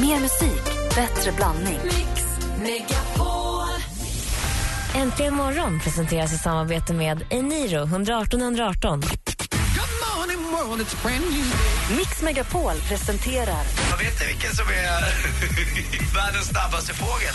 [0.00, 0.64] Mer musik,
[0.94, 1.78] bättre blandning.
[1.84, 2.24] Mix
[2.62, 3.68] Megapol.
[4.94, 9.02] Äntligen morgon presenteras i samarbete med Eniro 118 118.
[11.96, 15.00] Mix Megapol presenterar Jag vet ni vilken som är
[16.14, 17.34] världens snabbaste fågel?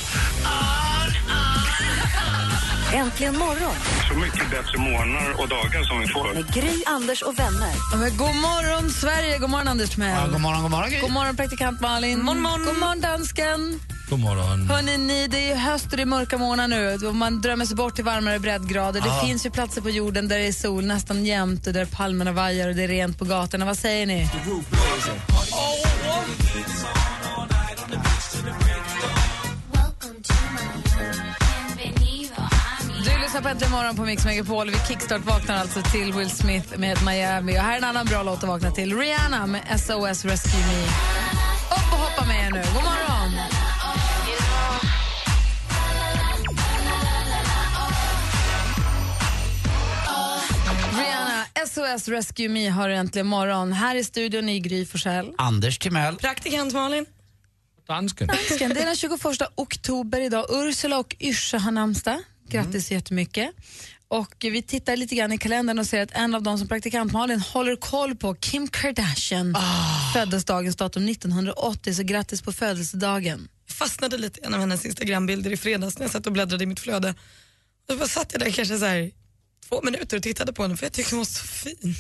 [2.94, 3.76] Äntligen morgon
[4.08, 6.34] Så mycket bättre morgnar och dagar som vi får.
[6.34, 7.72] med Gry, Anders och vänner.
[7.92, 9.38] Ja, men god morgon, Sverige!
[9.40, 10.18] God morgon, Anders Timell.
[10.22, 10.90] Ja, god morgon, god morgon.
[10.90, 11.00] Gry.
[11.00, 12.26] God morgon, praktikant Malin.
[12.26, 13.80] God morgon, God morgon dansken.
[14.10, 14.68] God morgon.
[14.70, 16.68] Hörrni, ni, det är höst och det är mörka månader
[17.00, 19.02] nu och man drömmer sig bort till varmare breddgrader.
[19.02, 22.32] Det finns ju platser på jorden där det är sol nästan jämt och där palmerna
[22.32, 23.66] vajar och det är rent på gatorna.
[23.66, 24.30] Vad säger ni?
[24.46, 24.52] Du
[33.54, 34.70] Äntligen morgon på Mix Megapol.
[34.70, 37.54] Vi kickstart vaknar alltså till Will Smith med Miami.
[37.54, 38.98] Och här är en annan bra låt att vakna till.
[38.98, 40.84] Rihanna med SOS Rescue Me.
[41.76, 42.62] Upp och hoppa med er nu.
[42.74, 43.32] God morgon!
[50.98, 53.74] Rihanna, SOS Rescue Me har äntligen morgon.
[53.74, 55.34] Här i studion i Gry Forssell.
[55.38, 56.16] Anders Timell.
[56.16, 57.06] Praktikant Malin.
[57.88, 58.28] Dansken.
[58.28, 59.20] Dansken, Det är den 21
[59.56, 60.46] oktober idag.
[60.50, 62.20] Ursula och Yrsa har namnsdag.
[62.54, 63.52] Grattis så jättemycket.
[64.08, 67.12] Och vi tittar lite grann i kalendern och ser att en av de som praktikant
[67.12, 69.56] Malin håller koll på, Kim Kardashian,
[70.14, 73.48] föddes dagens datum 1980, så grattis på födelsedagen.
[73.68, 76.64] Jag fastnade lite i en av hennes Instagrambilder i fredags när jag satt och bläddrade
[76.64, 77.16] i mitt flöde.
[77.88, 79.12] Då bara satt jag där kanske så här,
[79.70, 81.96] två minuter och tittade på henne för jag tyckte hon var så fin.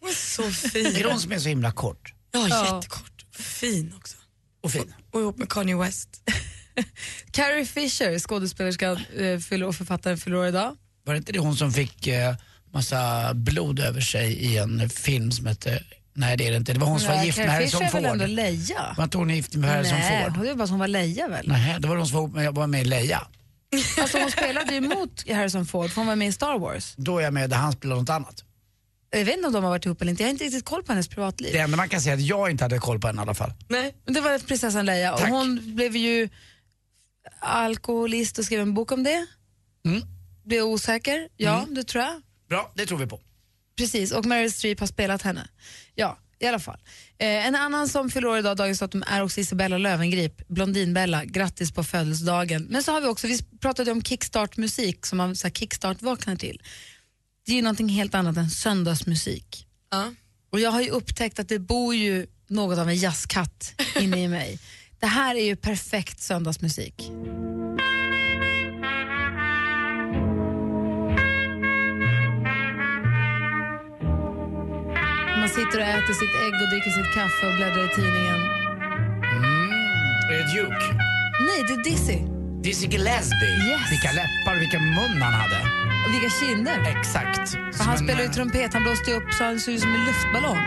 [0.00, 0.94] hon är så Är fin.
[0.94, 2.76] det hon som är så himla kort Ja, Ja.
[2.76, 3.24] jättekort.
[3.32, 4.16] Fin också.
[4.62, 4.94] och fin?
[5.10, 6.08] Och ihop med Kanye West.
[7.30, 8.98] Carrie Fisher, skådespelerskan
[9.50, 10.76] eh, och författaren, fyller år idag.
[11.04, 12.34] Var det inte det hon som fick eh,
[12.72, 15.82] massa blod över sig i en film som hette...
[16.14, 16.72] Nej det är det inte.
[16.72, 18.34] Det var hon som var Ja, gift med Carrie Fisher Harrison är väl ändå Ford.
[18.34, 18.94] Leia?
[18.96, 20.42] Var inte hon gift med Harrison Nej, Ford?
[20.42, 21.48] det var bara hon var Leia väl?
[21.48, 23.26] Nej, det var hon som var var med i Leia.
[24.00, 26.94] Alltså hon spelade ju mot Harrison Ford, för hon var med i Star Wars.
[26.96, 28.44] Då är jag med där han spelar något annat.
[29.10, 30.82] Jag vet inte om de har varit ihop eller inte, jag har inte riktigt koll
[30.82, 31.52] på hennes privatliv.
[31.52, 33.34] Det enda man kan säga är att jag inte hade koll på henne i alla
[33.34, 33.52] fall.
[33.68, 33.94] Nej.
[34.04, 35.30] Men Det var prinsessan Leia och Tack.
[35.30, 36.28] hon blev ju
[37.40, 39.26] alkoholist och skrev en bok om det.
[39.84, 40.02] Mm.
[40.44, 42.22] Blev osäker, ja det tror jag.
[42.48, 43.20] Bra, det tror vi på.
[43.76, 45.48] Precis, och Meryl Streep har spelat henne.
[45.94, 46.78] Ja, i alla fall.
[47.18, 51.24] Eh, en annan som fyller år idag, dagens datum, är också Isabella Löwengrip, Blondinbella.
[51.24, 52.66] Grattis på födelsedagen.
[52.70, 56.36] Men så har vi också, vi pratade om kickstart-musik som man så här, kickstart vaknar
[56.36, 56.62] till.
[57.46, 59.66] Det är ju någonting helt annat än söndagsmusik.
[59.90, 60.12] Ja.
[60.50, 64.28] Och jag har ju upptäckt att det bor ju något av en jazzkatt inne i
[64.28, 64.58] mig.
[65.00, 67.10] Det här är ju perfekt söndagsmusik.
[75.38, 78.40] Man sitter och äter sitt ägg och dricker sitt kaffe och bläddrar i tidningen.
[80.30, 80.84] Är det Duke?
[81.46, 82.18] Nej, det är Dizzy.
[82.62, 83.48] Dizzy Gillespie.
[83.48, 83.92] Yes.
[83.92, 85.60] Vilka läppar och vilken mun han hade.
[86.06, 86.98] Och vilka kinder.
[86.98, 87.50] Exakt.
[87.50, 89.94] För han en, spelar ju eh, trumpet, han blåste upp så han såg ut som
[89.94, 90.62] en luftballong.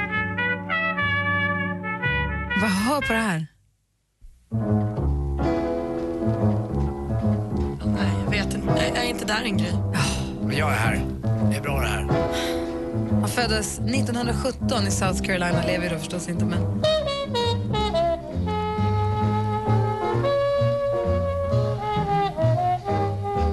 [2.62, 3.53] Vad hör på det här?
[9.24, 9.34] Inte.
[9.34, 9.74] Där en grej.
[10.42, 11.02] Men jag är här.
[11.52, 12.08] Det är bra det här.
[13.12, 16.82] Han föddes 1917 i South Carolina, lever då förstås inte men...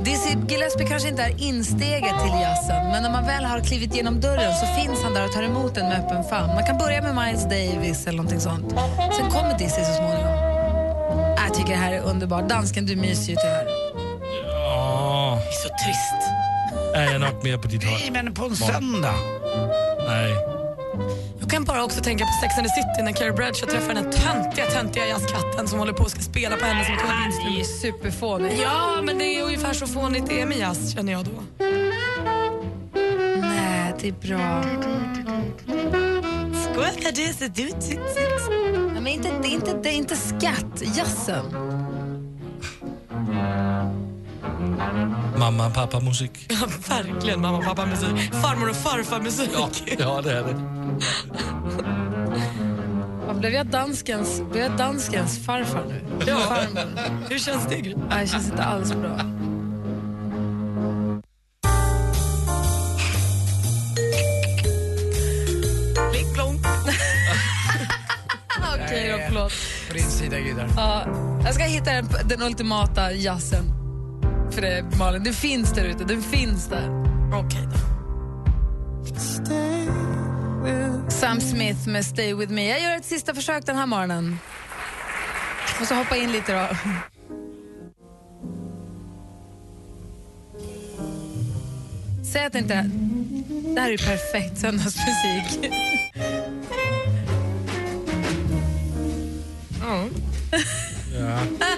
[0.05, 4.21] Dizzy Gillespie kanske inte är insteget till jazzen men när man väl har klivit genom
[4.21, 6.55] dörren så finns han där och tar emot en med öppen famn.
[6.55, 8.71] Man kan börja med Miles Davis eller någonting sånt.
[9.19, 10.51] Sen kommer Dizzy så småningom.
[11.47, 12.49] Jag tycker det här är underbart.
[12.49, 13.80] Dansken, du myser ju till det här.
[15.85, 16.21] Trist.
[16.95, 17.99] är jag nog mer på ditt håll?
[18.01, 19.15] Nej, men på en söndag.
[20.07, 20.35] Nej.
[21.41, 24.11] Jag kan bara också tänka på Sex and the City när Carrie Bradshaw träffar den
[24.13, 27.01] töntiga, töntiga jazzkatten som håller på ska spela på henne som ett
[27.45, 28.61] Det är ju superfånigt.
[28.63, 31.65] Ja, men det är ungefär så fånigt det är med jazz känner jag då.
[33.41, 34.63] Nej, det är bra.
[36.63, 38.01] Skål, det är så dutigt.
[38.93, 41.45] Nej, men inte, det är inte, det är inte skatt, jazzen.
[45.41, 46.31] Mamma och pappa musik.
[46.48, 46.57] Ja,
[46.89, 48.34] verkligen mamma och pappa musik.
[48.42, 49.51] Farmor och farfar musik.
[49.54, 50.54] Ja, ja det är det.
[53.41, 56.01] Blev jag danskens, blev jag danskens farfar nu?
[56.27, 56.39] Ja.
[56.39, 57.28] Farmor.
[57.31, 57.77] Hur känns det?
[57.77, 57.95] Gry?
[58.09, 59.16] Nej, det känns inte alls bra.
[66.13, 66.60] Pling plong.
[68.75, 69.53] Okej då, förlåt.
[69.89, 70.69] På din sida Gudar.
[70.77, 71.07] Ja,
[71.45, 73.79] jag ska hitta den, den ultimata jazzen
[74.55, 75.25] för dig, Malin.
[75.25, 76.89] Den finns där ute, den finns där.
[77.35, 77.91] Okej då.
[81.11, 82.69] Sam Smith med Stay With Me.
[82.69, 84.39] Jag gör ett sista försök den här morgonen.
[85.81, 86.77] Och så hoppa in lite då.
[92.33, 92.91] Säg att det inte...
[93.75, 95.73] Det här är ju perfekt söndagsmusik.
[101.21, 101.61] Det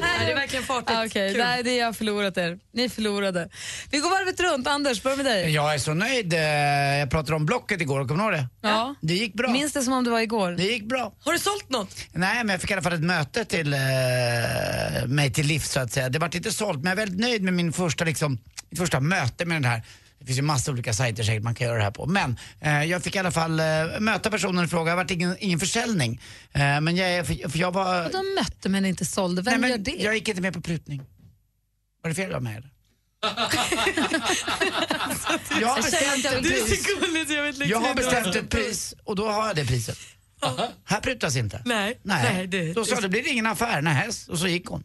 [0.52, 1.37] verkligen fartigt.
[1.40, 2.58] Ah, nej, det är jag förlorat er.
[2.72, 3.49] Ni förlorade.
[3.90, 4.66] Vi går varvet runt.
[4.66, 5.50] Anders, börja med dig.
[5.50, 6.32] Jag är så nöjd.
[6.34, 6.40] Eh,
[6.99, 8.69] Jag pratade om Blocket igår, kommer du ihåg det?
[8.69, 8.94] Ja.
[9.00, 9.50] Det gick bra.
[9.50, 10.50] Minns det som om det var igår.
[10.52, 11.12] Det gick bra.
[11.25, 11.96] Har du sålt något?
[12.12, 13.81] Nej, men jag fick i alla fall ett möte till eh,
[15.06, 16.08] mig till livs så att säga.
[16.08, 18.38] Det var inte sålt, men jag är väldigt nöjd med min första, liksom,
[18.70, 19.82] mitt första möte med den här.
[20.23, 22.07] Det finns ju massa olika sajter säkert man kan göra det här på.
[22.07, 23.67] Men eh, jag fick i alla fall eh,
[24.01, 24.85] möta personen i fråga.
[24.85, 26.21] Det har varit ingen, ingen försäljning.
[26.53, 28.07] Eh, men jag, är- för, för jag var...
[28.07, 29.43] Och de mötte men inte sålde.
[29.43, 29.91] Vem Nej, gör men det?
[29.97, 31.03] Jag gick inte med på prutning.
[32.03, 32.69] Var det fel av mig eller?
[35.61, 36.87] jag har bestämt ett pris.
[37.71, 39.99] jag har bestämt ett pris och då har jag det priset.
[40.85, 41.63] Här prutas inte.
[41.65, 43.83] Nej, Nej, nej, det- då sa det blir ingen affär.
[43.83, 44.85] Nej, och så gick hon.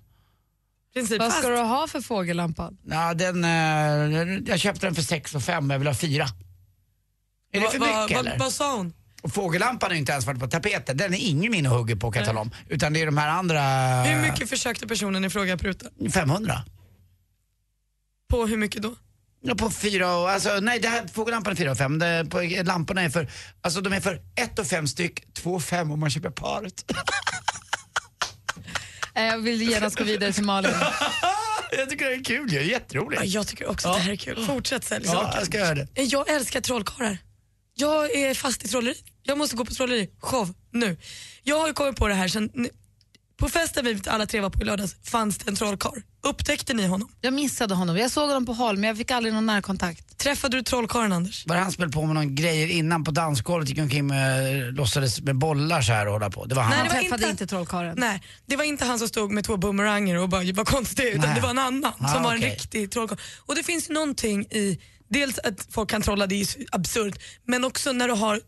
[0.98, 1.40] Princip Vad fast.
[1.40, 2.72] ska du ha för fågellampa?
[2.90, 6.28] Ja, den, eh, jag köpte den för 6 och 5 jag vill ha fyra.
[7.54, 8.38] Är det för mycket vad- eller?
[8.40, 8.94] Vad sa hon?
[9.22, 10.98] Och fågellampan har inte ens varit på tapeten.
[10.98, 12.52] Den är ingen min och hugger på kan jag tala om.
[12.70, 13.62] Utan det är de här andra...
[14.04, 15.86] Hur mycket försökte personen i fråga pruta?
[16.14, 16.64] 500.
[18.30, 18.96] På hur mycket då?
[19.42, 22.00] Ja, på fyra och, alltså, nej det här fågellampan är fyra och fem.
[22.00, 23.28] Det, på, lamporna är för,
[23.62, 26.84] alltså de är för ett och fem styck, två och fem om man köper paret.
[29.18, 30.72] Eh, Jag vill genast gå vidare till Malin.
[31.78, 33.22] jag tycker det är kul, det är jätteroligt.
[33.22, 34.46] Ja, jag tycker också att det här är kul.
[34.46, 35.38] Fortsätt sälj Ja, saker.
[35.38, 35.88] jag ska göra det.
[36.04, 37.18] Jag älskar trollkarlar.
[37.76, 38.98] Jag är fast i trolleri.
[39.24, 40.10] Jag måste gå på trolleri.
[40.20, 40.98] Show nu.
[41.44, 42.70] Jag har ju kommit på det här sen...
[43.38, 46.00] På festen vi alla tre var på i lördags fanns det en trollkarl.
[46.24, 47.10] Upptäckte ni honom?
[47.22, 47.98] Jag missade honom.
[47.98, 50.07] Jag såg honom på håll men jag fick aldrig någon närkontakt.
[50.18, 51.48] Träffade du trollkarlen Anders?
[51.48, 54.74] Var det han som höll på med någon grejer innan på dansgolvet, gick omkring med,
[54.76, 56.46] låtsades med bollar så här och hålla på.
[56.46, 56.70] Det var han.
[56.70, 57.96] Nej, Han det var träffade inte- inte trollkarlen.
[57.98, 61.22] Nej, det var inte han som stod med två bumeranger och bara var konstig utan
[61.22, 61.36] Nej.
[61.36, 62.50] det var en annan Ah, som var en okej.
[62.52, 63.20] riktig trollkarl.
[63.46, 64.80] Och det finns någonting i,
[65.10, 68.42] dels att folk kan trolla, det är ju absurt, men också när du har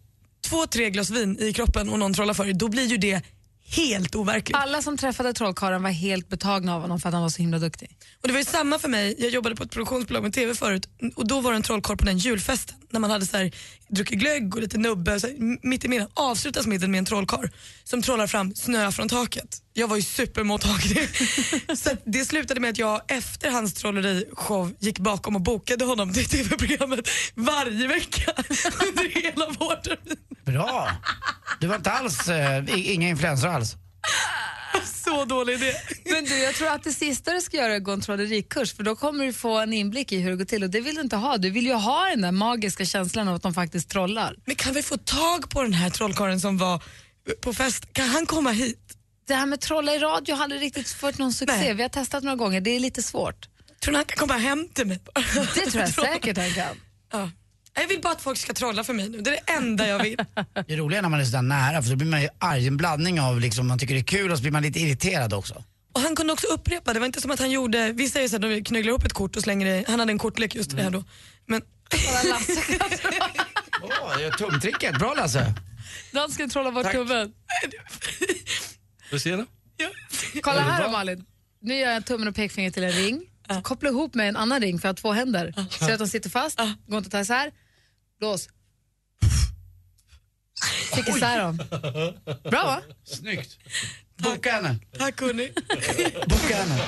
[0.48, 3.22] två, tre glas vin i kroppen och någon trollar för dig, då blir ju det
[3.70, 4.58] helt overkligt.
[4.58, 7.60] Alla som träffade trollkarlen var helt betagna av honom för att han var så himla
[7.60, 7.98] duktig.
[8.22, 10.90] Och det var ju samma för mig, jag jobbade på ett produktionsbolag med TV förut
[11.16, 13.52] och då var det en trollkarl på den julfesten när man hade så här,
[13.90, 17.48] druckit glögg och lite nubbe, så här, mitt i middagen avslutas middagen med en trollkarl
[17.84, 19.62] som trollar fram snö från taket.
[19.74, 21.10] Jag var ju supermottaglig.
[21.78, 26.26] så det slutade med att jag efter hans trollerishow gick bakom och bokade honom till
[26.26, 28.32] TV-programmet varje vecka
[28.88, 30.18] under hela vårterminen.
[30.46, 30.92] Bra.
[31.60, 33.76] Du var inte alls, eh, inga influenser alls.
[34.84, 35.74] Så dålig idé.
[36.06, 38.74] Men du, jag tror att det sista du ska göra är att gå en trollerikurs
[38.76, 40.96] för då kommer du få en inblick i hur det går till och det vill
[40.96, 41.38] du inte ha.
[41.38, 44.36] Du vill ju ha den där magiska känslan av att de faktiskt trollar.
[44.46, 46.84] Men kan vi få tag på den här trollkarlen som var
[47.42, 47.94] på fest?
[47.94, 48.80] Kan han komma hit?
[49.28, 51.56] Det här med trolla i radio har aldrig riktigt fått någon succé.
[51.58, 51.74] Nej.
[51.74, 53.48] Vi har testat några gånger, det är lite svårt.
[53.82, 55.00] Tror ni han kan komma hem till mig?
[55.56, 56.76] Det tror jag säkert han kan.
[57.12, 57.30] Ja.
[57.74, 59.22] Jag vill bara att folk ska trolla för mig nu.
[59.22, 60.18] Det är det enda jag vill.
[60.68, 62.68] Det är när man är sådär nära för då blir man ju arg.
[62.68, 65.34] En blandning av liksom, man tycker det är kul och så blir man lite irriterad
[65.34, 65.64] också.
[65.94, 68.50] Och han kunde också upprepa, det var inte som att han gjorde, vi säger såhär,
[68.50, 70.90] de knögglar ihop ett kort och slänger det, han hade en kortlek just det här
[70.90, 71.04] då.
[71.46, 71.62] Men
[73.82, 75.00] Åh, det är tumtricket.
[75.00, 75.54] Bra Lasse.
[76.12, 76.94] Dansken trollar bort Tack.
[76.94, 77.34] tummen.
[79.12, 79.46] Vad säger du?
[80.42, 81.26] Kolla här då Malin.
[81.62, 83.29] Nu gör jag tummen och pekfingret till en ring.
[83.54, 85.54] Så koppla ihop med en annan ring för att få händer.
[85.70, 87.52] Så att de sitter fast, går inte att ta isär.
[88.20, 88.50] Blås.
[90.96, 91.58] Fick isär dem.
[92.44, 92.82] Bra va?
[93.04, 93.58] Snyggt.
[94.18, 94.80] Boka henne.
[94.98, 95.52] tack hörni.
[96.28, 96.80] Boka henne.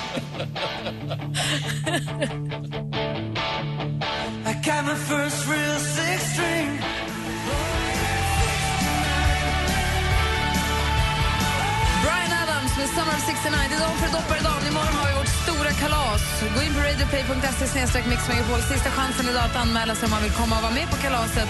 [12.02, 13.58] Brian Adams med Summer of 69.
[13.70, 14.66] Det är dagen för dopparedagen.
[14.68, 16.22] Imorgon har vi stora kalas.
[16.56, 18.60] Gå in på radioplay.se snedstreck mixmegapol.
[18.62, 21.48] Sista chansen idag att anmäla sig om man vill komma och vara med på kalaset.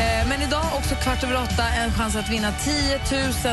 [0.00, 3.00] Eh, men idag också kvart över åtta en chans att vinna 10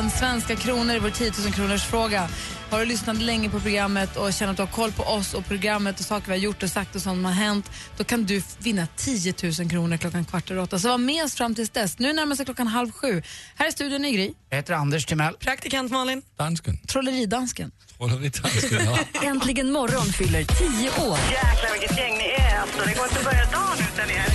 [0.02, 2.30] 000 svenska kronor i vår 10 000 kronors fråga.
[2.70, 5.46] Har du lyssnat länge på programmet och känner att du har koll på oss och
[5.46, 8.26] programmet och saker vi har gjort och sagt och sånt som har hänt, då kan
[8.26, 10.80] du vinna 10 000 kronor klockan kvart över åtta.
[10.80, 12.00] Så var med oss fram tills dess.
[12.00, 13.24] Nu närmar sig klockan halv sju.
[13.56, 15.34] Här är studion i Gry, Jag heter Anders Timell.
[15.34, 16.22] Praktikant Malin.
[16.38, 16.78] Dansken.
[16.88, 17.72] trolleridansken.
[18.00, 19.28] Trolleridansken, ja.
[19.28, 21.18] Äntligen morgon fyller 10 år.
[21.32, 22.60] Jäklar vilket gäng ni är.
[22.60, 22.78] Alltså.
[22.86, 24.26] Det går inte att börja dagen utan er.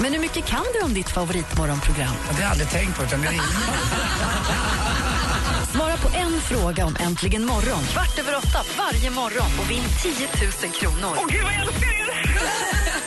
[0.00, 2.14] Men hur mycket kan du om ditt favoritmorgonprogram?
[2.28, 3.44] Det har jag aldrig tänkt på utan det är ingen.
[5.72, 10.12] Svara på en fråga om Äntligen morgon kvart över åtta varje morgon och vinn 10
[10.62, 11.16] 000 kronor.
[11.18, 12.10] Åh gud vad jag älskar er!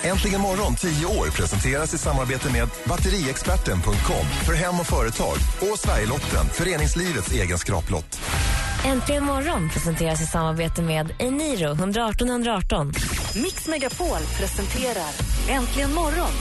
[0.09, 6.45] Äntligen morgon 10 år presenteras i samarbete med batteriexperten.com för hem och företag och Sverigelotten,
[6.53, 8.21] föreningslivets egen skraplott.
[8.85, 12.93] Äntligen morgon presenteras i samarbete med Eniro 118 118.
[13.35, 15.11] Mix Megapol presenterar
[15.49, 16.31] Äntligen morgon.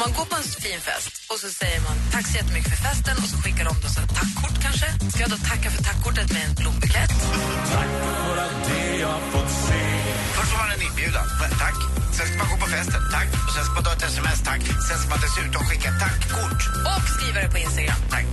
[0.00, 2.80] Om man går på en fin fest och så säger man tack så jättemycket för
[2.88, 4.88] festen och så skickar de då så ett tackkort kanske.
[5.12, 7.12] Ska jag då tacka för tackkortet med en blombukett?
[10.34, 11.26] Först får man en inbjudan.
[11.62, 11.78] Tack.
[12.16, 13.00] Sen ska man gå på festen.
[13.16, 13.28] Tack.
[13.46, 14.38] Och sen ska man ta ett sms.
[14.50, 14.62] Tack.
[14.88, 16.60] Sen ska man dessutom skicka ett tackkort.
[16.90, 18.00] Och skriva det på Instagram.
[18.14, 18.26] Tack.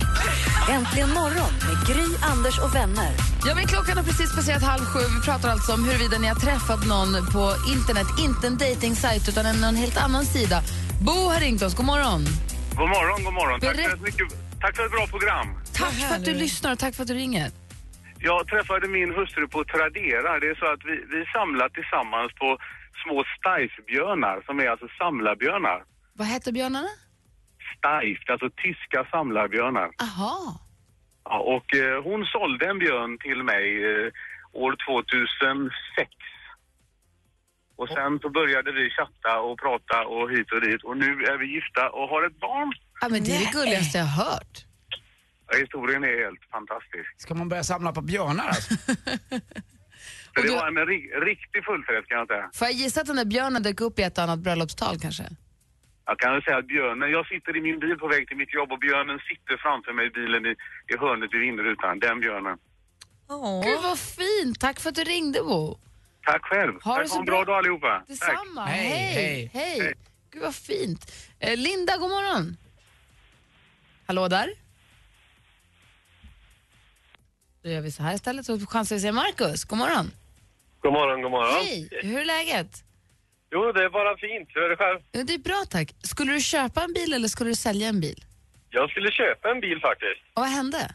[0.76, 3.10] Äntligen morgon med Gry, Anders och vänner.
[3.46, 5.02] Ja, men klockan har precis passerat halv sju.
[5.16, 7.44] Vi pratar alltså om huruvida ni har träffat någon på
[7.74, 8.08] internet.
[8.26, 10.58] Inte en dating-sajt utan en, en helt annan sida.
[11.06, 11.74] Bo har ringt oss.
[11.74, 12.20] God morgon.
[12.80, 13.60] God morgon, god morgon.
[13.60, 14.26] Tack för, ett mycket,
[14.60, 15.46] tack för ett bra program.
[15.74, 17.50] Tack för att du lyssnar och tack för att du ringer.
[18.18, 20.30] Jag träffade min hustru på Tradera.
[20.40, 22.58] Det är så att vi, vi samlar tillsammans på
[23.04, 25.78] små steiffbjörnar som är alltså samlarbjörnar.
[26.12, 26.92] Vad heter björnarna?
[27.78, 29.88] Steiff, alltså tyska samlarbjörnar.
[30.06, 30.60] Aha.
[31.24, 34.08] Ja, och eh, hon sålde en björn till mig eh,
[34.52, 36.10] år 2006.
[37.80, 41.36] Och sen så började vi chatta och prata och hit och dit och nu är
[41.38, 42.72] vi gifta och har ett barn.
[43.00, 44.54] Ja, men det är det gulligaste jag har hört.
[45.50, 47.08] Ja, Historien är helt fantastisk.
[47.16, 48.74] Ska man börja samla på björnar alltså?
[48.74, 48.90] Så
[50.34, 52.50] det du- var en ri- riktig fullträff kan jag säga.
[52.54, 55.24] Får jag gissa att den där björnen dök upp i ett annat bröllopstal kanske?
[56.06, 58.54] Jag kan väl säga att björnen, jag sitter i min bil på väg till mitt
[58.54, 60.52] jobb och björnen sitter framför mig i bilen i,
[60.92, 61.98] i hörnet vid vindrutan.
[61.98, 62.58] Den björnen.
[63.64, 64.60] Gud vad fint.
[64.60, 65.78] Tack för att du ringde Bo.
[66.26, 66.72] Tack själv.
[66.82, 67.44] Ha det Tack så ha en bra bra.
[67.44, 67.98] dag allihopa.
[67.98, 68.08] Tack.
[68.08, 68.64] Detsamma.
[68.64, 69.50] Hej, Hej.
[69.54, 69.78] hej.
[69.80, 69.94] Hej.
[70.30, 71.12] Gud vad fint.
[71.38, 72.56] Eh, Linda, god morgon.
[74.06, 74.50] Hallå där?
[77.62, 79.64] Då gör vi så här istället så chansar vi se Markus.
[79.64, 80.10] God morgon.
[80.80, 81.54] God morgon, god morgon.
[81.64, 81.88] Hej.
[82.02, 82.84] Hur är läget?
[83.50, 84.48] Jo, det är bara fint.
[84.54, 85.00] Hur är det själv?
[85.12, 85.94] Ja, Det är bra tack.
[86.02, 88.24] Skulle du köpa en bil eller skulle du sälja en bil?
[88.70, 90.20] Jag skulle köpa en bil faktiskt.
[90.34, 90.94] Och vad hände?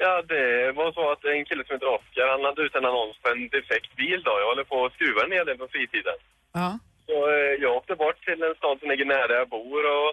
[0.00, 3.18] Ja, det var så att en kille som heter Oskar, han hade ut en annons
[3.22, 4.30] på en defekt bil då.
[4.40, 6.18] Jag håller på att skruva ner den på fritiden.
[6.52, 6.78] Ja.
[7.06, 10.12] Så eh, jag åkte bort till en stad som ligger nära jag bor och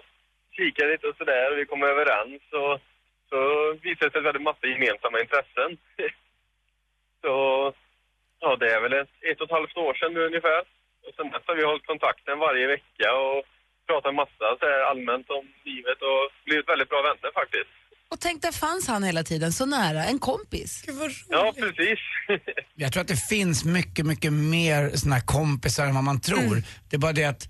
[0.56, 2.80] kikade lite och sådär och vi kom överens och
[3.30, 3.40] så
[3.82, 5.78] visade det sig att vi hade massa gemensamma intressen.
[7.22, 7.34] så
[8.40, 10.60] ja, det är väl ett, ett och ett halvt år sedan nu ungefär.
[11.06, 13.44] Och sen dess har vi hållit kontakten varje vecka och
[13.86, 17.70] pratat massa så här allmänt om livet och blivit väldigt bra vänner faktiskt.
[18.08, 20.04] Och tänk, där fanns han hela tiden, så nära.
[20.04, 20.82] En kompis.
[20.86, 21.26] Gud vad roligt.
[21.28, 21.98] Ja, precis.
[22.74, 26.62] Jag tror att det finns mycket, mycket mer såna här kompisar än vad man tror.
[26.90, 27.48] Det är bara det att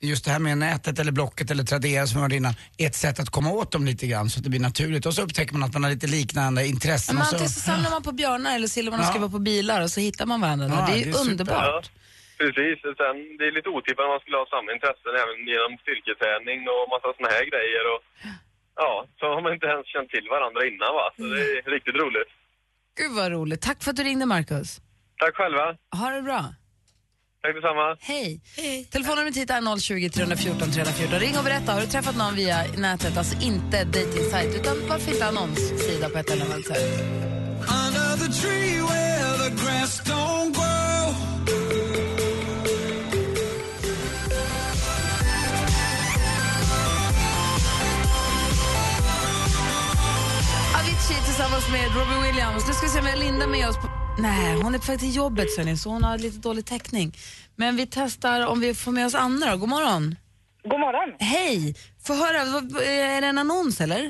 [0.00, 2.94] just det här med nätet eller Blocket eller Tradera som jag hörde innan, är ett
[2.94, 5.06] sätt att komma åt dem lite grann så att det blir naturligt.
[5.06, 7.14] Och så upptäcker man att man har lite liknande intressen.
[7.16, 9.06] Men och så, så samlar man på björnar eller så gillar man Ja.
[9.10, 10.66] skriva på bilar och så hittar man varandra.
[10.70, 11.30] Ja, det är ju det är super.
[11.30, 11.90] underbart.
[12.38, 12.76] Precis.
[13.00, 16.84] Sen, det är lite otippat att man skulle ha samma intressen även genom styrketräning och
[16.94, 17.84] massa såna här grejer.
[17.92, 18.00] Och,
[18.76, 21.06] ja, så har man inte ens känt till varandra innan va.
[21.16, 22.32] Så det är riktigt roligt.
[22.98, 23.62] Gud vad roligt.
[23.62, 24.80] Tack för att du ringde Markus.
[25.22, 25.76] Tack själva.
[26.00, 26.42] Ha det bra.
[27.42, 27.96] Tack detsamma.
[28.00, 28.40] Hej.
[28.90, 31.18] Telefonnumret hit är 020 314 314.
[31.18, 35.26] Ring och berätta, har du träffat någon via nätet, alltså inte dating-sajt, utan varför inte
[35.26, 37.14] annonssida på ett eller annat sätt?
[51.04, 52.62] Avicii tillsammans med Robbie Williams.
[52.68, 53.78] Nu ska vi se om vi har Linda med oss.
[53.82, 53.86] På...
[54.28, 57.08] Nej, hon är på väg till jobbet så, så hon har lite dålig täckning.
[57.60, 59.56] Men vi testar om vi får med oss Anna då.
[59.62, 60.04] God morgon.
[60.72, 61.10] God morgon.
[61.34, 61.56] Hej!
[62.06, 62.38] Få höra,
[63.16, 64.02] är det en annons eller?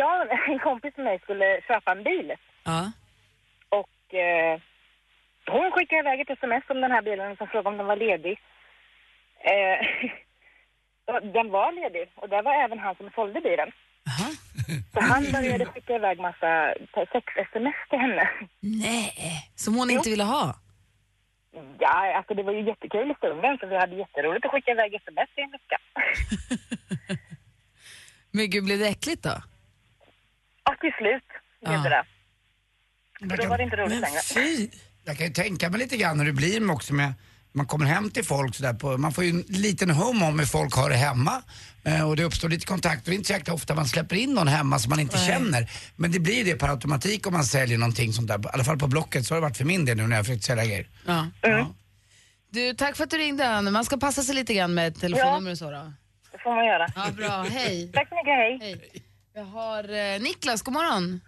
[0.00, 0.10] Ja,
[0.52, 2.28] en kompis med mig skulle köpa en bil
[2.70, 2.80] Ja.
[3.80, 4.54] och eh,
[5.54, 8.36] hon skickade iväg ett sms om den här bilen som frågade om den var ledig.
[9.52, 9.78] Eh,
[11.10, 13.70] och den var ledig och det var även han som sålde bilen.
[14.08, 14.30] Aha.
[14.94, 16.74] Så han började skicka iväg massa
[17.12, 18.28] sex-sms till henne.
[18.60, 20.60] Nej, som hon inte ville ha.
[21.78, 24.94] Ja, alltså det var ju jättekul i stunden så vi hade jätteroligt att skicka iväg
[24.94, 25.78] sms i en vecka.
[28.30, 29.42] Men gud, blev det äckligt då?
[30.70, 31.24] Och till slut
[31.60, 31.82] blev Ja.
[31.82, 32.04] det det.
[33.20, 34.20] Jag Då var det inte roligt längre.
[34.34, 34.68] Fy.
[35.04, 37.12] Jag kan ju tänka mig lite grann hur det blir med också med
[37.56, 40.46] man kommer hem till folk sådär på, man får ju en liten hum om hur
[40.46, 41.42] folk har det hemma.
[41.84, 44.34] Eh, och det uppstår lite kontakt och det är inte jäkla ofta man släpper in
[44.34, 45.70] någon hemma som man inte känner.
[45.96, 48.38] Men det blir ju det per automatik om man säljer någonting sånt där.
[48.38, 50.26] I alla fall på Blocket så har det varit för min del nu när jag
[50.26, 50.88] försökt sälja grejer.
[51.06, 51.26] Ja.
[51.40, 51.74] Ja.
[52.50, 53.70] Du, tack för att du ringde Anna.
[53.70, 55.92] Man ska passa sig lite grann med telefonnummer och så då.
[56.32, 56.86] Det får man göra.
[56.96, 57.42] Ja, bra.
[57.50, 57.90] Hej.
[57.94, 58.58] Tack så mycket, hej.
[58.60, 59.02] Hej.
[59.34, 61.20] Jag har eh, Niklas, god morgon.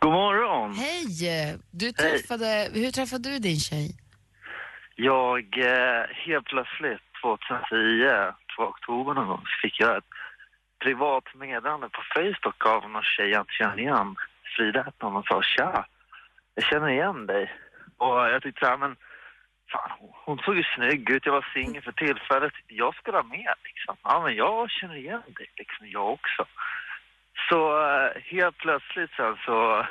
[0.00, 0.74] God morgon.
[0.74, 1.56] Hej.
[1.70, 3.96] Du träffade, hur träffade du din tjej?
[4.94, 10.04] Jag eh, helt plötsligt 2010, 2 oktober någon gång, så fick jag ett
[10.84, 14.16] privat meddelande på Facebook av någon tjej jag inte känner igen.
[14.56, 15.86] Frida hette hon och sa tja,
[16.54, 17.52] jag känner igen dig.
[17.96, 18.96] Och jag tyckte så här, men
[19.72, 19.90] fan,
[20.24, 22.52] hon- såg ju snygg ut, jag var singel för tillfället.
[22.66, 23.96] Jag skulle ha med liksom.
[24.02, 26.44] Ja, men jag känner igen dig liksom, jag också.
[27.48, 29.86] Så eh, helt plötsligt sen så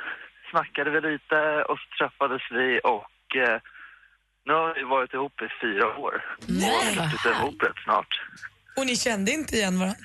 [0.50, 3.60] snackade vi lite och så träffades vi och eh,
[4.46, 6.24] nu har vi varit ihop i fyra år.
[6.46, 8.12] Nej, och flyttat ihop rätt snart.
[8.76, 9.98] Och ni kände inte igen varandra?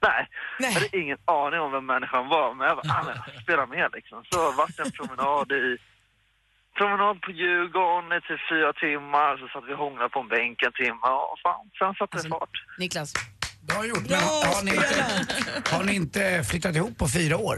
[0.00, 0.28] Nej,
[0.58, 3.90] jag hade ingen aning om vem människan var, men jag bara, ah, men, spela med
[3.92, 4.24] liksom.
[4.30, 5.78] Så vart det en promenad i
[6.78, 10.62] promenad på Djurgården i typ fyra timmar, så satt vi och hånglade på en bänk
[10.62, 12.56] en timme och fan, sen satte det fart.
[12.78, 13.12] Niklas.
[13.68, 14.06] Bra gjort.
[14.10, 14.98] Men har, har, ni inte,
[15.72, 17.56] har ni inte flyttat ihop på fyra år?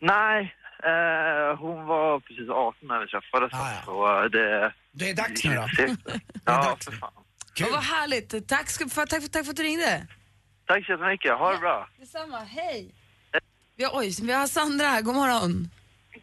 [0.00, 0.54] Nej,
[0.90, 3.52] eh, hon var precis 18 när vi träffades.
[3.84, 4.72] Så eh, det...
[4.92, 5.66] Det är dags nu då.
[6.44, 7.12] Ja, för fan.
[7.60, 8.48] Vad vad härligt.
[8.48, 10.06] Tack, ska- för, tack, för, tack för att du ringde.
[10.66, 11.88] Tack så jättemycket, ha det bra.
[11.98, 12.94] Detsamma, hej.
[13.76, 15.52] Vi har, oj, vi har Sandra här, god morgon.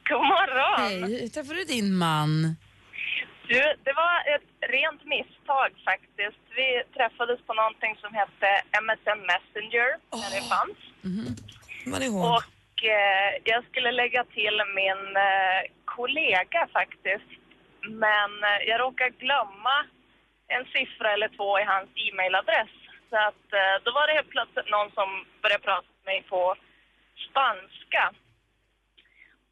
[0.09, 0.79] God morgon!
[0.83, 2.31] Hej, hur träffade du din man?
[3.47, 6.41] Du, det var ett rent misstag faktiskt.
[6.59, 8.49] Vi träffades på någonting som hette
[8.85, 9.89] MSN Messenger
[10.21, 10.79] när det fanns.
[11.95, 12.25] Är ihåg.
[12.37, 15.59] Och eh, jag skulle lägga till min eh,
[15.95, 17.29] kollega faktiskt.
[17.87, 19.85] Men eh, jag råkade glömma
[20.47, 22.69] en siffra eller två i hans e-mailadress.
[23.09, 26.55] Så att eh, då var det helt plötsligt någon som började prata med mig på
[27.29, 28.13] spanska.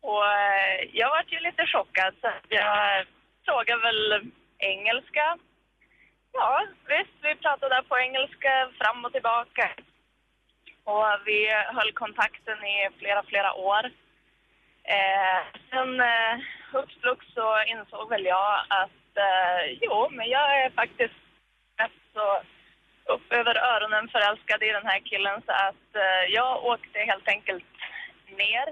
[0.02, 3.06] Och eh, jag var ju lite chockad så jag
[3.46, 5.38] frågade väl engelska.
[6.34, 9.70] Ja, visst, vi pratade på engelska fram och tillbaka.
[10.84, 13.86] Och vi höll kontakten i flera, flera år.
[14.84, 16.40] Eh, sen eh,
[16.76, 21.22] hux flux så insåg väl jag att eh, jo, men jag är faktiskt
[21.80, 22.42] rätt så
[23.14, 27.66] upp över öronen förälskad i den här killen så att eh, jag åkte helt enkelt
[28.28, 28.68] ner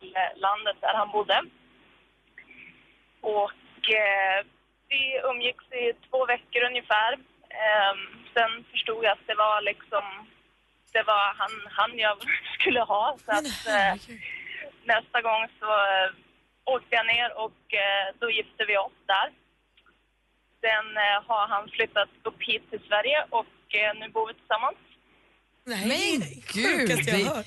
[0.00, 1.42] till landet där han bodde.
[3.20, 4.46] Och eh,
[4.88, 7.12] vi umgicks i två veckor ungefär.
[7.62, 7.94] Eh,
[8.34, 10.04] sen förstod jag att det var liksom,
[10.92, 12.16] det var han, han jag
[12.58, 13.16] skulle ha.
[13.24, 13.94] Så att eh,
[14.84, 16.10] nästa gång så eh,
[16.74, 19.28] åkte jag ner och eh, då gifte vi oss där.
[20.62, 24.78] Sen eh, har han flyttat upp hit till Sverige och eh, nu bor vi tillsammans.
[25.68, 26.20] Men
[26.52, 27.46] gud, sjukaste jag vi, hört.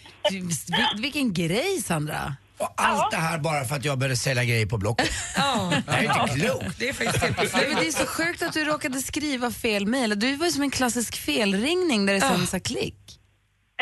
[0.95, 2.35] vi, vilken grej Sandra.
[2.57, 5.09] Och allt det här bara för att jag började sälja grejer på Blocket.
[5.35, 5.73] Ja.
[5.87, 6.79] Det är inte klokt.
[6.79, 10.19] Det är faktiskt helt Nej, det är så sjukt att du råkade skriva fel mejl.
[10.19, 13.00] Du var ju som en klassisk felringning där det sen sa klick.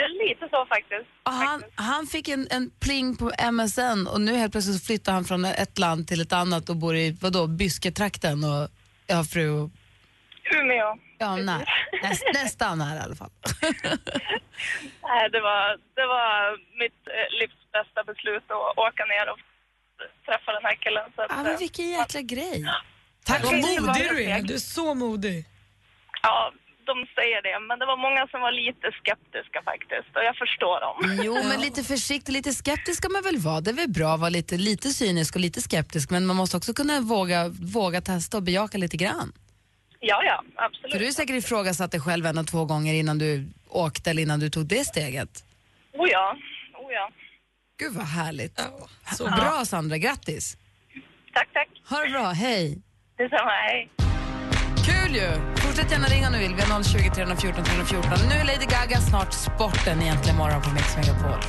[0.07, 1.09] Lite så faktiskt.
[1.23, 5.25] Och han, han fick en, en pling på MSN och nu helt plötsligt flyttar han
[5.25, 8.69] från ett land till ett annat och bor i vadå, Bysketrakten och
[9.15, 9.69] har fru och...
[10.51, 10.97] Umeå.
[11.17, 11.65] Ja, nej,
[12.03, 13.29] näst, nästan här i alla fall.
[15.03, 16.51] Nej, det var, det var
[16.83, 19.39] mitt eh, livs bästa beslut att åka ner och
[20.25, 21.12] träffa den här killen.
[21.15, 22.65] Så att, Ja, eh, men vilken jäkla grej.
[23.25, 24.41] Tack vad modig du är.
[24.41, 25.45] Du är så modig.
[26.21, 26.51] Ja,
[26.91, 30.78] de säger det, men det var många som var lite skeptiska faktiskt och jag förstår
[30.86, 30.95] dem.
[31.25, 33.62] Jo, men lite försiktig, lite skeptisk ska man väl vara.
[33.62, 36.58] Det är väl bra att vara lite, lite cynisk och lite skeptisk, men man måste
[36.58, 37.39] också kunna våga,
[37.78, 39.30] våga testa och bejaka lite grann.
[39.99, 40.91] Ja, ja, absolut.
[40.91, 44.21] För du har säkert ifrågasatt dig själv en och två gånger innan du åkte eller
[44.21, 45.45] innan du tog det steget.
[45.93, 46.36] Oh ja,
[46.73, 47.12] oh ja.
[47.80, 48.60] Gud vad härligt.
[49.17, 50.58] så bra Sandra, grattis.
[51.34, 51.69] Tack, tack.
[51.89, 52.82] Ha det bra, hej.
[53.17, 53.89] Detsamma, hej.
[54.86, 55.59] Kul ju!
[55.79, 56.55] Fortsätt gärna ringa om du vill.
[56.55, 58.11] Vi har 020 314 314.
[58.29, 61.39] Nu är Lady Gaga, snart sporten egentligen morgon på Mix Megapol.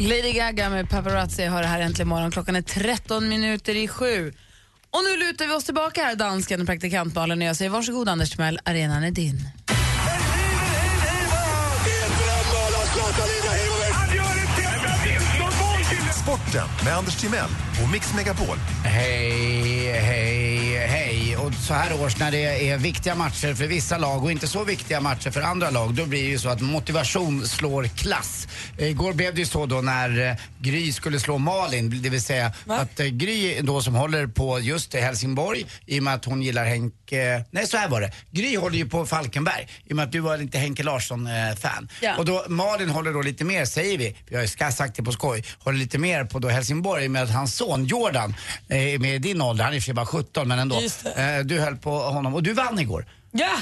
[0.00, 2.30] Lady Gaga med Paparazzi har det här äntligen morgon.
[2.30, 4.32] Klockan är 13 minuter i sju.
[4.90, 8.30] Och nu lutar vi oss tillbaka här, dansken, praktikant Malin och jag säger varsågod Anders
[8.30, 9.48] Timell, arenan är din.
[16.52, 17.50] Sporten med Anders Timell
[17.82, 18.56] och Mix Megapol.
[18.84, 21.36] Hej, hej, hej.
[21.36, 24.64] Och så här års när det är viktiga matcher för vissa lag och inte så
[24.64, 28.48] viktiga matcher för andra lag, då blir det ju så att motivation slår klass.
[28.78, 32.52] Igår blev det ju så då när eh, Gry skulle slå Malin, det vill säga
[32.66, 36.64] att eh, Gry då som håller på just Helsingborg, i och med att hon gillar
[37.12, 38.12] Henke, nej så här var det.
[38.30, 41.88] Gry håller ju på Falkenberg, i och med att du var inte Henke Larsson-fan.
[42.02, 42.16] Ja.
[42.16, 45.12] Och då Malin håller då lite mer, säger vi, vi har ju sagt det på
[45.12, 48.34] skoj, håller lite mer på då Helsingborg med att hans son Jordan
[48.68, 50.76] eh, är med i din ålder, han är sig bara 17 men ändå.
[51.16, 53.06] Eh, Du höll på honom och du vann igår.
[53.30, 53.56] Ja!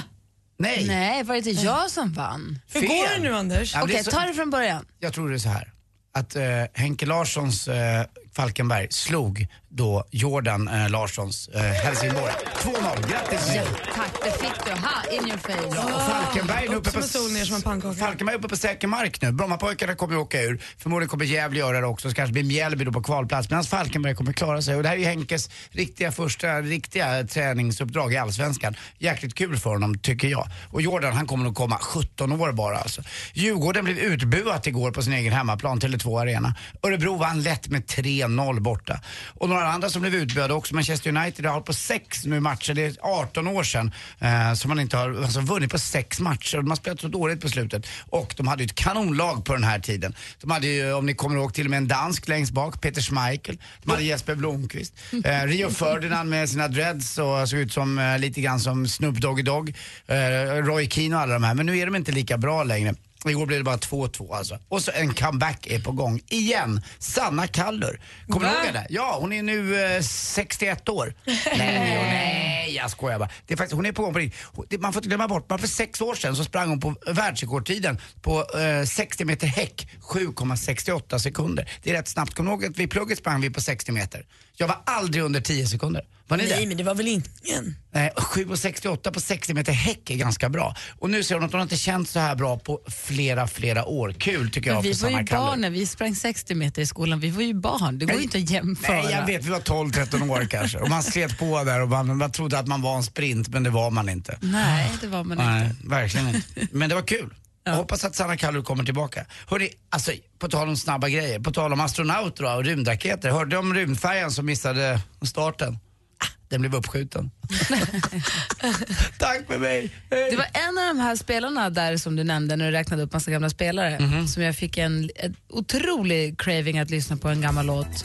[0.58, 0.84] Nej.
[0.86, 2.58] Nej, var det inte jag som vann?
[2.72, 3.74] Hur går det nu Anders?
[3.74, 4.86] Ja, Okej, är så- ta det från början.
[4.98, 5.72] Jag tror det är så här.
[6.14, 6.42] att eh,
[6.74, 8.04] Henke Larssons eh,
[8.36, 12.32] Falkenberg slog då Jordan eh, Larssons eh, Helsingborg.
[12.58, 13.52] 2-0, grattis!
[13.56, 13.62] Ja,
[13.94, 14.70] tack, det fick du.
[14.70, 15.94] Ha, in your face.
[15.94, 17.94] Och Falkenberg är Upp uppe på, en sol, ner som en pannkaka.
[17.94, 19.32] Falkenberg är uppe på säker mark nu.
[19.32, 20.62] Brommapojkarna kommer ju åka ur.
[20.78, 22.08] Förmodligen kommer Gävle göra det också.
[22.08, 23.50] Så kanske blir Mjällby då på kvalplats.
[23.50, 24.76] Medan Falkenberg kommer klara sig.
[24.76, 28.74] Och det här är ju Henkes riktiga första riktiga träningsuppdrag i Allsvenskan.
[28.98, 30.46] Jäkligt kul för honom tycker jag.
[30.70, 33.02] Och Jordan han kommer nog komma 17 år bara alltså.
[33.34, 36.54] Djurgården blev utbuat igår på sin egen hemmaplan, Tele2 Arena.
[36.82, 39.00] Örebro vann lätt med 3-0 borta.
[39.26, 40.74] Och några andra som blev utbuade också.
[40.74, 42.74] Manchester United har hållit på sex nu matcher.
[42.74, 46.56] Det är 18 år sedan eh, som man inte har alltså, vunnit på sex matcher.
[46.56, 47.86] De har spelat så dåligt på slutet.
[48.10, 50.14] Och de hade ju ett kanonlag på den här tiden.
[50.40, 53.02] De hade ju, om ni kommer ihåg, till och med en dansk längst bak, Peter
[53.02, 53.58] Schmeichel.
[53.82, 54.94] De hade Jesper Blomqvist.
[55.24, 59.16] Eh, Rio Ferdinand med sina dreads och såg ut som eh, lite grann som Snoop
[59.16, 59.74] Doggy Dogg.
[60.06, 60.16] Eh,
[60.64, 61.54] Roy Keane och alla de här.
[61.54, 62.94] Men nu är de inte lika bra längre.
[63.28, 64.58] Igår blev det bara 2-2 alltså.
[64.68, 66.20] Och så en comeback är på gång.
[66.28, 66.82] Igen!
[66.98, 68.00] Sanna Kallur.
[68.28, 68.58] Kommer du Va?
[68.58, 68.86] ihåg henne?
[68.90, 71.14] Ja, hon är nu eh, 61 år.
[71.26, 73.28] nej, nej, jag skojar bara.
[73.46, 74.80] Det är faktiskt, hon är på gång på riktigt.
[74.80, 78.00] Man får inte glömma bort, bara för sex år sedan så sprang hon på världsrekordtiden
[78.22, 81.70] på eh, 60 meter häck, 7,68 sekunder.
[81.82, 82.34] Det är rätt snabbt.
[82.34, 84.24] Kommer du ihåg att vid plugget sprang vi på 60 meter?
[84.60, 86.02] Jag var aldrig under 10 sekunder.
[86.28, 86.66] Var ni Nej, det?
[86.66, 87.76] men det var väl ingen?
[87.92, 90.76] Nej, 7,68 på 60 meter häck är ganska bra.
[90.98, 94.12] Och nu ser hon att hon inte känt så här bra på flera, flera år.
[94.18, 96.86] Kul tycker Men jag vi för var ju barn när vi sprang 60 meter i
[96.86, 97.20] skolan.
[97.20, 97.98] Vi var ju barn.
[97.98, 98.96] Det går ju inte att jämföra.
[99.02, 99.44] Nej, jag vet.
[99.44, 100.78] Vi var 12-13 år kanske.
[100.78, 103.62] Och man slet på där och man, man trodde att man var en sprint, men
[103.62, 104.38] det var man inte.
[104.40, 105.88] Nej, det var man Nej, inte.
[105.88, 106.66] verkligen inte.
[106.72, 107.34] Men det var kul.
[107.64, 109.26] Jag hoppas att Sanna Kallur kommer tillbaka.
[109.46, 113.30] Hörrni, alltså på tal om snabba grejer, på tal om astronauter och rymdraketer.
[113.30, 115.78] Hörde du om rymdfärjan som missade starten?
[116.18, 117.30] Ah, Den blev uppskjuten.
[119.18, 119.90] Tack för mig.
[120.10, 120.30] Hej.
[120.30, 123.12] Det var en av de här spelarna där som du nämnde när du räknade upp
[123.12, 124.28] massa gamla spelare Mhm.
[124.28, 128.04] som jag fick en, en otrolig craving att lyssna på en gammal låt.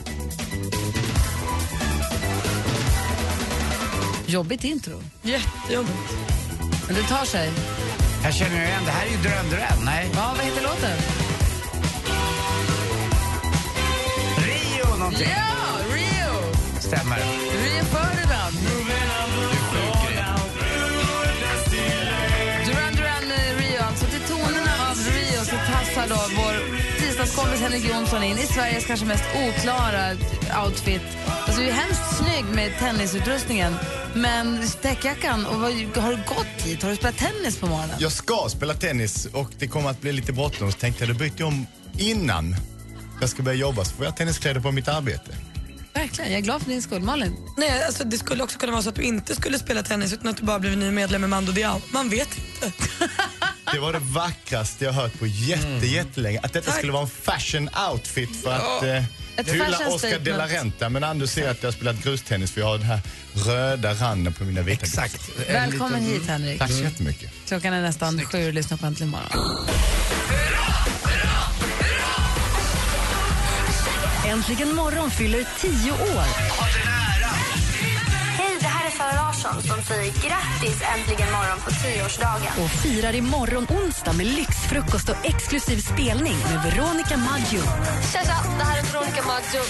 [4.27, 5.01] Jobbigt intro.
[5.21, 5.97] Jättejobbigt.
[6.87, 7.51] Men det tar sig.
[8.25, 9.85] Jag känner igen, det här är ju Duran.
[9.85, 10.09] Nej.
[10.13, 10.97] Ja, vad heter låten?
[14.37, 15.27] Rio någonting.
[15.29, 16.33] Ja, Rio!
[16.79, 17.17] Stämmer.
[17.63, 18.55] Rio Ferdinand.
[22.65, 27.89] Duran Duran eh, Rio, alltså till tonerna av Rio så tassar då vår tisdagskompis Henrik
[27.89, 30.11] Jonsson in i Sveriges kanske mest oklara
[30.65, 31.01] outfit.
[31.45, 33.73] Alltså du är hemskt snygg med tennisutrustningen
[34.15, 36.83] men täckjackan, och vad, har du gått hit?
[36.83, 37.95] Har du spelat tennis på morgonen?
[37.99, 41.19] Jag ska spela tennis och det kommer att bli lite bråttom så tänkte jag då
[41.19, 42.55] byter jag om innan
[43.21, 45.31] jag ska börja jobba så får jag tenniskläder på mitt arbete.
[45.93, 47.01] Verkligen, jag är glad för din skull.
[47.01, 47.35] Malin?
[47.57, 50.27] Nej, alltså, det skulle också kunna vara så att du inte skulle spela tennis utan
[50.27, 51.81] att du bara blev ny medlem i Mando Diao.
[51.91, 52.71] Man vet inte.
[53.73, 55.89] Det var det vackraste jag hört på jätte, Mm.
[55.89, 56.39] jättelänge.
[56.43, 59.03] Att detta skulle vara en fashion outfit för att eh,
[59.37, 60.47] Ett hylla fashion Oscar de la.
[60.47, 60.89] Renta.
[60.89, 62.99] Men Anders ser att jag har spelat grustennis för jag har den här
[63.33, 65.29] röda randen på mina vita Exakt.
[65.49, 66.59] Välkommen hit Henrik.
[66.59, 67.31] Tack så jättemycket.
[67.47, 69.65] Klockan är nästan sju och lyssnar på Äntligen morgon.
[74.27, 76.25] Äntligen morgon fyller tio år.
[78.37, 82.51] Hej, det här är Sara Larsson som säger grattis äntligen morgon på tioårsdagen.
[82.63, 87.63] Och firar imorgon onsdag med lyxfrukost och exklusiv spelning med Veronica Maggio.
[88.11, 89.61] Tja, tja, det här är Veronica Maggio.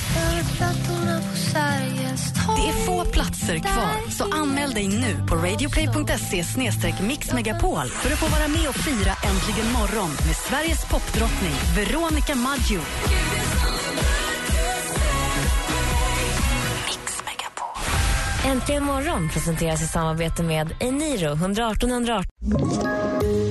[2.58, 6.44] Det är få platser kvar, så anmäl dig nu på radioplay.se
[7.02, 12.82] mixmegapol för att få vara med och fira Äntligen morgon med Sveriges popdrottning Veronica Maggio.
[18.46, 22.32] Äntligen morgon presenteras i samarbete med Eniro 118 118.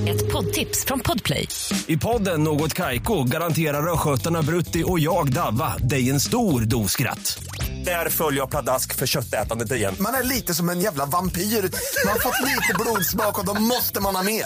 [0.07, 1.47] Ett poddtips från Podplay.
[1.87, 7.43] I podden Något Kaiko garanterar östgötarna Brutti och jag, Davva, dig en stor dos skratt.
[7.85, 9.95] Där följer jag pladask för köttätandet igen.
[9.99, 11.41] Man är lite som en jävla vampyr.
[11.41, 14.45] Man har fått lite blodsmak och då måste man ha mer.